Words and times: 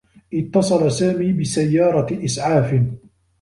اتّصل 0.33 0.91
سامي 0.91 1.33
بسيّارة 1.33 2.25
إسعاف. 2.25 2.83